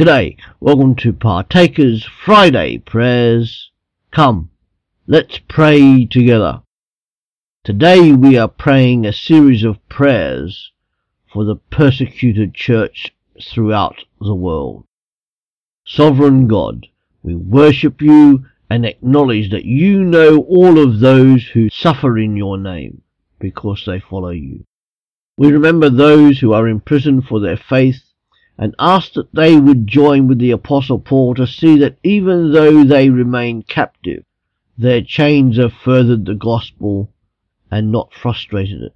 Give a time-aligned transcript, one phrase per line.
[0.00, 3.70] G'day, welcome to Partakers Friday Prayers.
[4.10, 4.48] Come,
[5.06, 6.62] let's pray together.
[7.64, 10.72] Today we are praying a series of prayers
[11.30, 14.86] for the persecuted church throughout the world.
[15.84, 16.86] Sovereign God,
[17.22, 22.56] we worship you and acknowledge that you know all of those who suffer in your
[22.56, 23.02] name
[23.38, 24.64] because they follow you.
[25.36, 28.09] We remember those who are in prison for their faith
[28.60, 32.84] and ask that they would join with the Apostle Paul to see that even though
[32.84, 34.22] they remain captive,
[34.76, 37.10] their chains have furthered the gospel
[37.70, 38.92] and not frustrated it.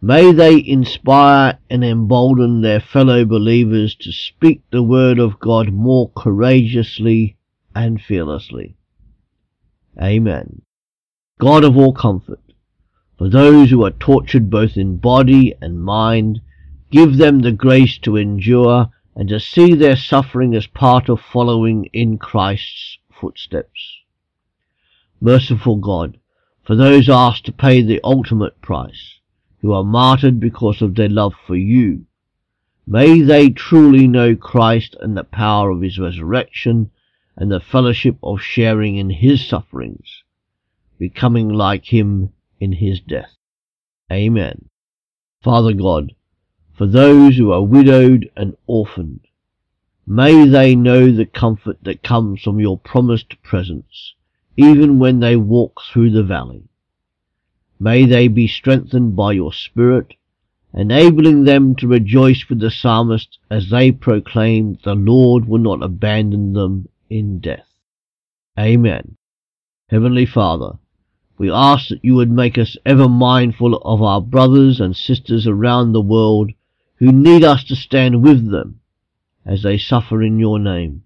[0.00, 6.12] May they inspire and embolden their fellow believers to speak the word of God more
[6.16, 7.36] courageously
[7.74, 8.76] and fearlessly.
[10.00, 10.62] Amen.
[11.40, 12.40] God of all comfort,
[13.18, 16.40] for those who are tortured both in body and mind,
[16.92, 21.86] give them the grace to endure and to see their suffering as part of following
[21.92, 23.98] in Christ's footsteps.
[25.20, 26.18] Merciful God,
[26.62, 29.18] for those asked to pay the ultimate price,
[29.60, 32.06] who are martyred because of their love for you,
[32.86, 36.90] may they truly know Christ and the power of his resurrection
[37.36, 40.22] and the fellowship of sharing in his sufferings,
[40.98, 43.36] becoming like him in his death.
[44.12, 44.68] Amen.
[45.42, 46.12] Father God,
[46.80, 49.20] for those who are widowed and orphaned.
[50.06, 54.14] May they know the comfort that comes from your promised presence,
[54.56, 56.70] even when they walk through the valley.
[57.78, 60.14] May they be strengthened by your Spirit,
[60.72, 66.54] enabling them to rejoice with the psalmist as they proclaim the Lord will not abandon
[66.54, 67.68] them in death.
[68.58, 69.18] Amen.
[69.90, 70.78] Heavenly Father,
[71.36, 75.92] we ask that you would make us ever mindful of our brothers and sisters around
[75.92, 76.52] the world
[77.00, 78.78] who need us to stand with them
[79.46, 81.02] as they suffer in your name.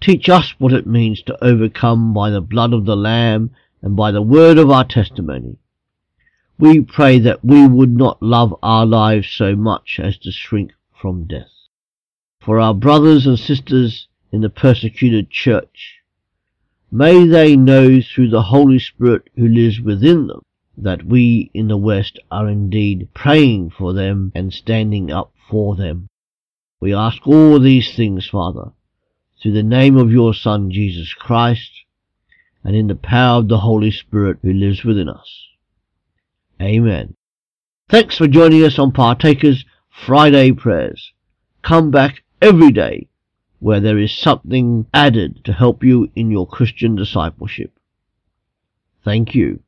[0.00, 3.50] Teach us what it means to overcome by the blood of the Lamb
[3.82, 5.58] and by the word of our testimony.
[6.58, 11.24] We pray that we would not love our lives so much as to shrink from
[11.24, 11.52] death.
[12.40, 15.98] For our brothers and sisters in the persecuted church,
[16.90, 20.42] may they know through the Holy Spirit who lives within them
[20.82, 26.08] that we in the West are indeed praying for them and standing up for them.
[26.80, 28.72] We ask all these things, Father,
[29.40, 31.70] through the name of your Son, Jesus Christ,
[32.64, 35.48] and in the power of the Holy Spirit who lives within us.
[36.60, 37.14] Amen.
[37.88, 41.12] Thanks for joining us on Partakers Friday Prayers.
[41.62, 43.08] Come back every day
[43.60, 47.72] where there is something added to help you in your Christian discipleship.
[49.04, 49.60] Thank you.